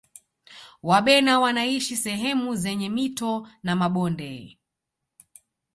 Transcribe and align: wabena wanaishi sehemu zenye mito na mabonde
wabena 0.83 1.39
wanaishi 1.39 1.97
sehemu 1.97 2.55
zenye 2.55 2.89
mito 2.89 3.47
na 3.63 3.75
mabonde 3.75 4.59